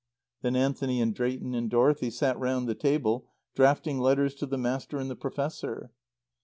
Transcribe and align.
Then 0.41 0.55
Anthony 0.55 0.99
and 0.99 1.13
Drayton 1.13 1.53
and 1.53 1.69
Dorothy 1.69 2.09
sat 2.09 2.35
round 2.39 2.67
the 2.67 2.73
table, 2.73 3.27
drafting 3.53 3.99
letters 3.99 4.33
to 4.37 4.47
the 4.47 4.57
Master 4.57 4.97
and 4.97 5.11
the 5.11 5.15
Professor. 5.15 5.91